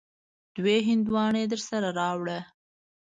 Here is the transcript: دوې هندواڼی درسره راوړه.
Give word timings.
دوې 0.55 0.77
هندواڼی 0.89 1.43
درسره 1.51 1.89
راوړه. 1.99 2.39